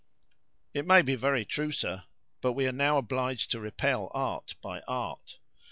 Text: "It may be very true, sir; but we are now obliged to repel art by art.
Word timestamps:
"It 0.73 0.87
may 0.87 1.03
be 1.03 1.13
very 1.13 1.45
true, 1.45 1.71
sir; 1.71 2.05
but 2.41 2.53
we 2.53 2.65
are 2.65 2.71
now 2.71 2.97
obliged 2.97 3.51
to 3.51 3.59
repel 3.59 4.09
art 4.15 4.55
by 4.59 4.79
art. 4.87 5.37